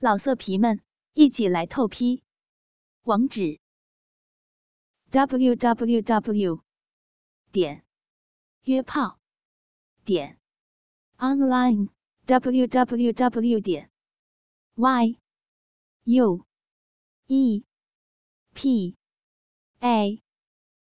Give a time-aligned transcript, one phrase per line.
[0.00, 0.80] 老色皮们，
[1.14, 2.22] 一起来透批！
[3.02, 3.58] 网址
[5.10, 6.62] ：w w w
[7.50, 7.84] 点
[8.62, 9.18] 约炮
[10.04, 10.38] 点
[11.16, 11.88] online
[12.26, 13.90] w w w 点
[14.76, 15.18] y
[16.04, 16.46] u
[17.26, 17.64] e
[18.54, 18.96] p
[19.80, 20.22] a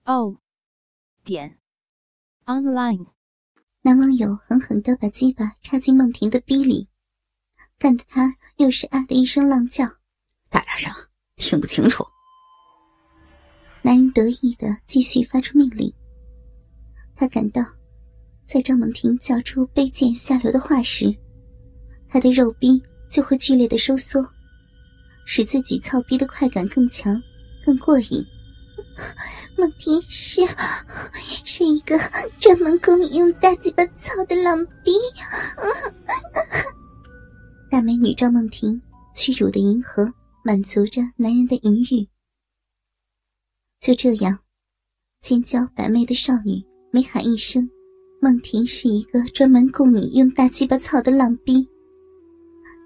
[0.05, 0.37] o
[1.25, 1.59] 点
[2.45, 3.07] online。
[3.81, 6.90] 男网友狠狠地把鸡巴插进梦婷的逼里。
[7.81, 9.87] 干得他又是啊的一声浪叫，
[10.51, 10.93] 大点声，
[11.37, 12.05] 听不清楚。
[13.81, 15.91] 男人得意的继续发出命令。
[17.17, 17.63] 他感到，
[18.45, 21.07] 在张梦婷叫出卑贱下流的话时，
[22.07, 24.23] 他的肉逼就会剧烈的收缩，
[25.25, 27.19] 使自己操逼的快感更强、
[27.65, 28.23] 更过瘾。
[29.57, 30.43] 梦婷是
[31.45, 31.99] 是一个
[32.39, 34.93] 专门供你用大鸡巴操的浪逼。
[37.71, 38.83] 大美女赵梦婷
[39.15, 42.05] 屈辱的迎合，满足着男人的淫欲。
[43.79, 44.37] 就这样，
[45.21, 47.71] 千娇百媚的少女每喊一声
[48.21, 51.65] “梦婷是一个专门供你用大鸡巴操的浪逼”，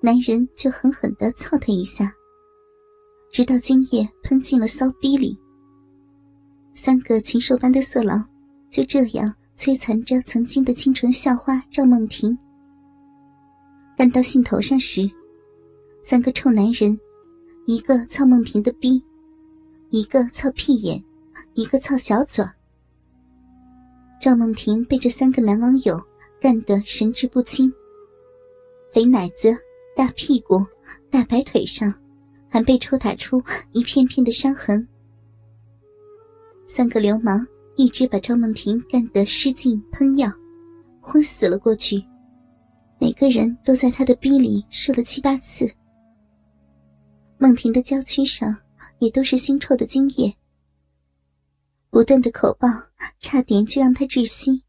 [0.03, 2.13] 男人就狠狠的操她一下，
[3.33, 5.35] 直到精液喷进了骚逼里。
[6.75, 8.23] 三个禽兽般的色狼
[8.71, 12.37] 就这样摧残着曾经的清纯校花赵梦婷。
[13.97, 15.09] 干到兴头上时，
[16.03, 16.99] 三个臭男人，
[17.65, 19.03] 一个操梦婷的逼，
[19.91, 21.03] 一个操屁眼，
[21.55, 22.45] 一个操小嘴。
[24.21, 26.01] 赵梦婷被这三个男网友
[26.41, 27.73] 干得神志不清，
[28.93, 29.57] 肥奶子、
[29.95, 30.65] 大屁股、
[31.09, 31.95] 大白腿上，
[32.49, 34.87] 还被抽打出一片片的伤痕。
[36.67, 40.29] 三个流氓一直把赵梦婷干得失禁喷药，
[41.01, 42.03] 昏死了过去。
[43.05, 45.71] 每个人都在他的逼里射了七八次，
[47.37, 48.63] 梦婷的娇躯上
[48.99, 50.35] 也都是腥臭的精液，
[51.91, 52.67] 不断的口爆
[53.21, 54.65] 差点就让他窒息。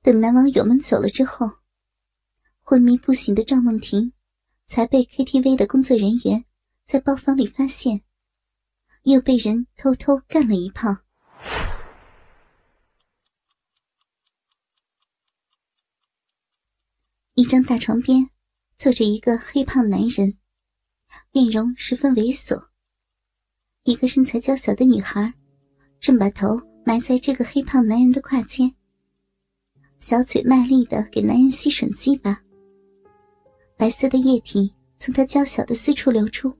[0.00, 1.46] 等男网友们走了之后，
[2.62, 4.14] 昏迷不醒的赵梦婷
[4.66, 6.46] 才被 KTV 的工作人员
[6.86, 8.00] 在包房里发现，
[9.02, 11.03] 又被人偷偷干了一炮。
[17.36, 18.24] 一张大床边，
[18.76, 20.38] 坐着一个黑胖男人，
[21.32, 22.56] 面容十分猥琐。
[23.82, 25.34] 一个身材娇小的女孩，
[25.98, 26.46] 正把头
[26.86, 28.72] 埋在这个黑胖男人的胯间，
[29.96, 32.40] 小嘴卖力的给男人吸吮鸡巴。
[33.76, 36.56] 白色的液体从他娇小的私处流出，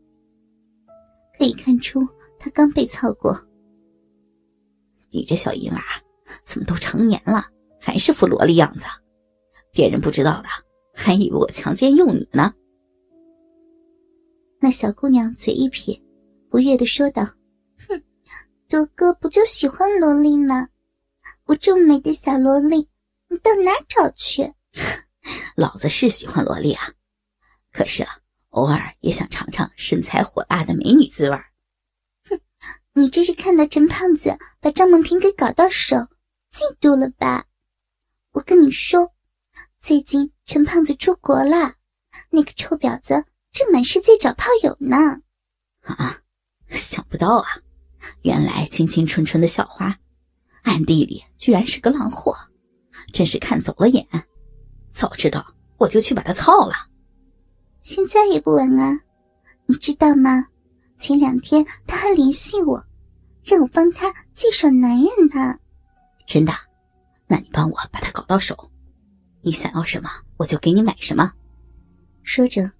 [1.38, 2.00] 可以看出
[2.36, 3.32] 他刚被操过。
[5.10, 5.80] 你这小淫娃，
[6.44, 7.46] 怎么都成年了，
[7.80, 8.84] 还是副萝莉样子？
[9.74, 10.48] 别人不知道的，
[10.94, 12.54] 还以为我强奸幼女呢。
[14.60, 16.00] 那小姑娘嘴一撇，
[16.48, 17.24] 不悦的说道
[17.88, 18.00] ：“哼，
[18.70, 20.68] 罗哥不就喜欢萝莉吗？
[21.46, 22.88] 我这么美的小萝莉，
[23.28, 24.54] 你到哪找去？”
[25.56, 26.92] 老子是喜欢萝莉啊，
[27.72, 28.18] 可是啊，
[28.50, 31.36] 偶尔也想尝尝身材火辣的美女滋味。
[32.30, 32.40] 哼，
[32.92, 35.96] 你这是看到陈胖子把张梦婷给搞到手，
[36.52, 37.44] 嫉妒了吧？
[38.30, 39.13] 我跟你说。
[39.84, 41.74] 最近陈胖子出国了，
[42.30, 43.22] 那个臭婊子
[43.52, 44.96] 正满世界找炮友呢。
[45.82, 46.22] 啊，
[46.70, 47.46] 想不到啊，
[48.22, 49.94] 原来清清纯纯的小花，
[50.62, 52.34] 暗地里居然是个浪货，
[53.12, 54.08] 真是看走了眼。
[54.90, 56.72] 早知道我就去把他操了。
[57.82, 58.98] 现在也不晚啊，
[59.66, 60.46] 你知道吗？
[60.96, 62.82] 前两天他还联系我，
[63.42, 65.58] 让我帮他介绍男人呢。
[66.26, 66.54] 真的？
[67.26, 68.70] 那你帮我把他搞到手。
[69.44, 71.30] 你想要什么，我就给你买什么。
[72.22, 72.72] 说着，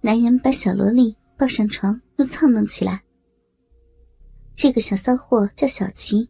[0.00, 3.02] 男人把小萝莉抱上床，又操弄起来。
[4.54, 6.28] 这个小骚货叫小琪，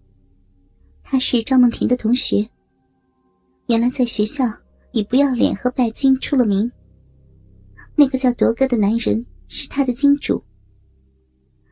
[1.05, 2.49] 他是赵梦婷的同学。
[3.67, 4.45] 原来在学校
[4.93, 6.73] 以不要脸和拜金出了名。
[7.95, 10.43] 那个叫铎哥的男人是他的金主。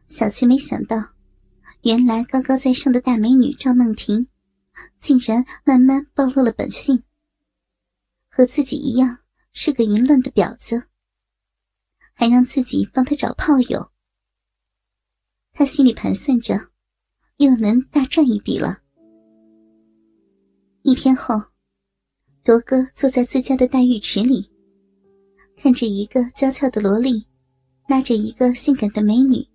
[0.08, 1.02] 小琪没想到，
[1.82, 4.26] 原来高高在上的大美女赵梦婷，
[5.00, 7.02] 竟然慢慢暴露了本性。
[8.36, 9.16] 和自己一样
[9.52, 10.88] 是个淫乱的婊子，
[12.14, 13.92] 还让自己帮他找炮友。
[15.52, 16.58] 他心里盘算着，
[17.36, 18.82] 又能大赚一笔了。
[20.82, 21.40] 一天后，
[22.44, 24.50] 罗哥坐在自家的大浴池里，
[25.56, 27.24] 看着一个娇俏的萝莉
[27.86, 29.46] 拉着一个性感的美女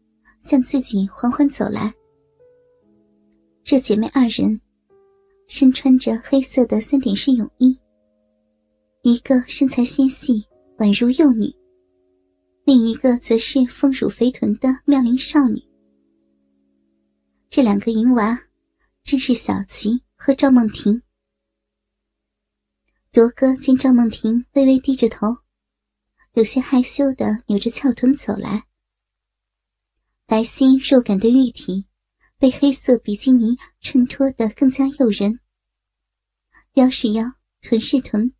[0.41, 1.93] 向自己缓缓走来。
[3.61, 4.61] 这姐妹二人
[5.49, 7.77] 身穿着黑色的三点式泳衣。
[9.01, 10.45] 一个身材纤细，
[10.77, 11.55] 宛如幼女；
[12.65, 15.63] 另一个则是丰乳肥臀的妙龄少女。
[17.49, 18.37] 这两个淫娃，
[19.01, 21.01] 正是小琪和赵梦婷。
[23.13, 25.27] 卓哥见赵梦婷微微低着头，
[26.33, 28.65] 有些害羞的扭着翘臀走来，
[30.25, 31.87] 白皙肉感的玉体
[32.37, 35.39] 被黑色比基尼衬托得更加诱人。
[36.73, 37.23] 腰是腰，
[37.61, 38.33] 臀是臀，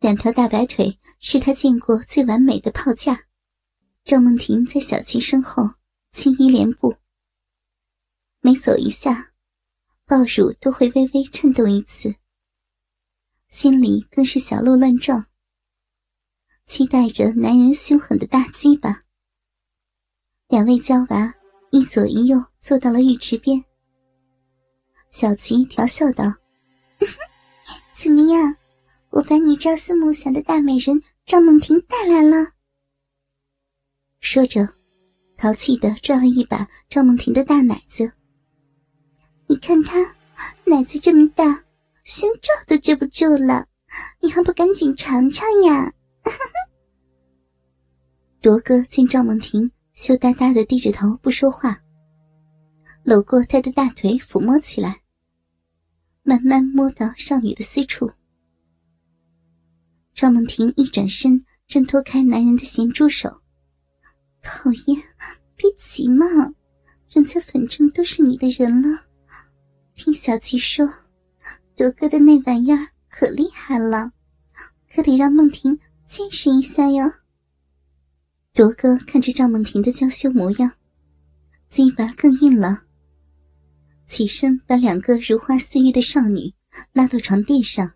[0.00, 3.24] 两条大白腿是他见过最完美的炮架。
[4.04, 5.62] 赵梦婷在小七身后
[6.12, 6.94] 轻衣连步，
[8.40, 9.32] 每走一下，
[10.06, 12.14] 抱乳都会微微颤动一次。
[13.48, 15.26] 心里更是小鹿乱撞，
[16.64, 19.00] 期待着男人凶狠的大鸡巴。
[20.48, 21.34] 两位娇娃
[21.70, 23.62] 一左一右坐到了浴池边，
[25.10, 26.24] 小琪调笑道：“，
[29.18, 32.52] 我把你朝思暮想的大美人赵梦婷带来了。”
[34.20, 34.68] 说着，
[35.36, 38.12] 淘气的抓了一把赵梦婷的大奶子。
[39.48, 40.14] 你看她
[40.64, 41.64] 奶子这么大。
[42.04, 43.66] 胸罩都遮不住了，
[44.20, 45.92] 你还不赶紧尝尝呀！
[48.40, 51.78] 铎哥见赵梦婷羞答答的低着头不说话，
[53.02, 55.02] 搂过她的大腿抚摸起来，
[56.22, 58.10] 慢慢摸到少女的私处。
[60.20, 63.28] 赵梦婷一转身，挣脱开男人的咸猪手，
[64.42, 65.00] 讨厌，
[65.54, 66.26] 别急嘛，
[67.08, 69.04] 人家反正都是你的人了。
[69.94, 70.84] 听小琪说。
[71.76, 74.10] 铎哥的那玩意儿可厉害了，
[74.92, 75.78] 可得让梦婷
[76.08, 77.04] 见识一下哟。
[78.52, 80.68] 卓哥看着赵梦婷的娇羞模样，
[81.68, 82.82] 鸡巴更硬了，
[84.04, 86.52] 起身把两个如花似玉的少女
[86.92, 87.88] 拉到床垫上，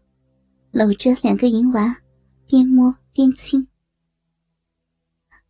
[0.70, 1.96] 搂着两个淫娃，
[2.52, 3.66] 边摸边亲。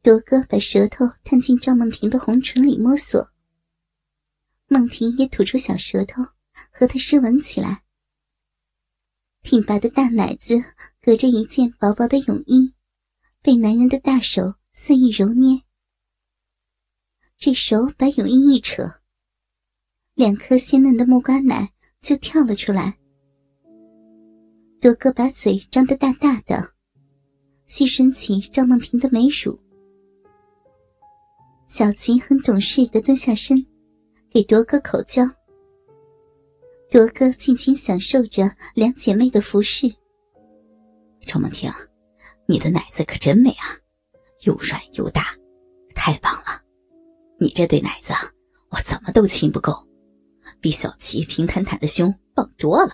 [0.04, 3.28] 罗哥把舌头探进赵梦婷的红唇里摸索，
[4.68, 6.22] 梦婷也吐出小舌头
[6.70, 7.82] 和他舌吻起来。
[9.42, 10.54] 挺拔的大奶子
[11.00, 12.72] 隔着一件薄薄的泳衣，
[13.42, 15.60] 被男人的大手肆意揉捏。
[17.36, 19.00] 这手把泳衣一扯，
[20.14, 22.96] 两颗鲜嫩的木瓜奶就跳了出来。
[24.80, 26.74] 多哥把嘴张得大大的，
[27.72, 29.58] 细吮起赵梦婷的美乳。
[31.64, 33.66] 小琪很懂事的蹲下身，
[34.30, 35.24] 给多哥口交。
[36.90, 39.90] 卓哥尽情享受着两姐妹的服侍。
[41.26, 41.72] 赵梦婷，
[42.44, 43.64] 你的奶子可真美啊，
[44.42, 45.34] 又软又大，
[45.94, 46.62] 太棒了！
[47.40, 48.12] 你这对奶子，
[48.68, 49.72] 我怎么都亲不够，
[50.60, 52.92] 比小琪平坦坦的胸棒多了。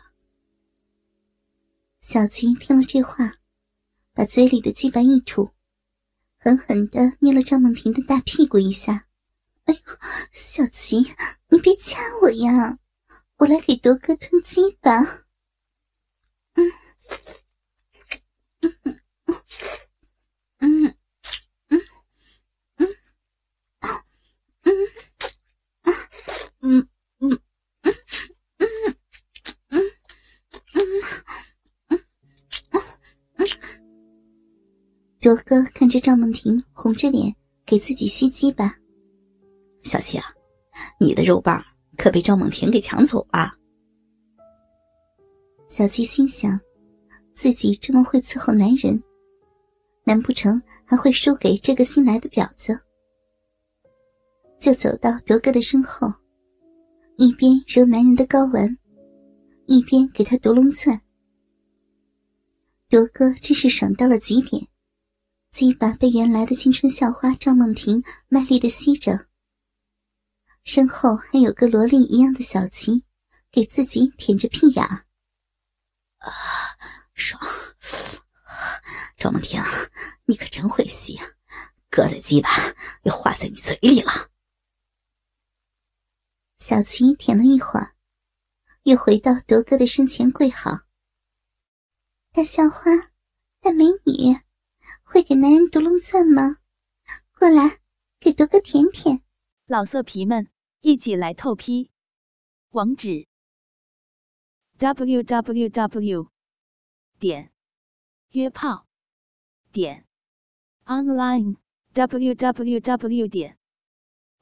[1.99, 3.35] 小琪听了这话，
[4.19, 5.49] 把嘴里的鸡巴一吐，
[6.41, 9.07] 狠狠的捏了张梦婷的大屁股一下。
[9.67, 9.81] 哎呦，
[10.33, 11.15] 小琪，
[11.51, 12.81] 你别掐我呀，
[13.39, 15.01] 我来给多哥吞鸡巴。
[16.55, 16.69] 嗯。
[18.61, 18.75] 嗯。
[18.83, 19.01] 嗯。
[19.29, 20.95] 嗯。
[21.71, 21.79] 嗯。
[22.79, 22.89] 嗯。
[24.65, 24.75] 嗯。
[24.75, 24.89] 嗯。
[26.61, 26.89] 嗯。
[26.89, 26.89] 嗯。
[27.21, 27.39] 嗯。
[29.71, 29.79] 嗯。
[29.79, 29.93] 嗯。
[30.75, 31.38] 嗯。
[35.29, 37.37] 卓哥看着赵梦婷红着脸
[37.67, 38.75] 给自己吸鸡巴，
[39.83, 40.25] 小七啊，
[40.99, 41.63] 你的肉棒。
[41.99, 43.53] 可被赵梦婷给抢走了。
[45.69, 46.59] 小七心想，
[47.35, 49.03] 自己这么会伺候男人，
[50.03, 52.81] 难不成还会输给这个新来的婊子？
[54.59, 56.09] 就走到卓哥的身后，
[57.19, 58.79] 一边揉男人的睾丸，
[59.67, 60.99] 一边给他独龙钻。
[62.89, 64.67] 卓哥真是爽到了极点，
[65.51, 69.29] 鸡巴被原来的青春校花赵梦婷卖力的吸着。
[70.65, 73.05] 身后还有个萝莉一样的小琪，
[73.51, 75.07] 给自己舔着屁眼啊，
[77.15, 77.41] 爽！
[79.17, 79.63] 赵梦婷，
[80.27, 81.27] 你可真会吸啊，
[81.91, 82.51] 哥的鸡巴
[83.05, 84.13] 要化在你嘴里了。
[86.59, 87.97] 小琪舔了一会儿，
[88.83, 90.83] 又回到铎哥的身前跪好。
[92.33, 92.91] 大校花，
[93.61, 94.39] 大美女，
[95.03, 96.59] 会给男人独龙钻吗？
[97.39, 97.81] 过来，
[98.19, 99.23] 给铎哥舔舔。
[99.67, 100.51] 老色皮们。
[100.81, 101.91] 一起来透批，
[102.71, 103.27] 网址
[104.79, 106.31] ：w w w
[107.19, 107.53] 点
[108.31, 108.87] 约炮
[109.73, 110.07] 点
[110.85, 111.57] online
[111.93, 113.59] w w w 点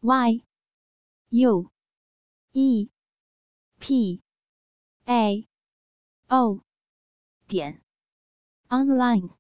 [0.00, 0.44] y
[1.30, 1.70] u
[2.52, 2.90] e
[3.78, 4.22] p
[5.06, 5.48] a
[6.28, 6.62] o
[7.48, 7.82] 点
[8.68, 9.30] online。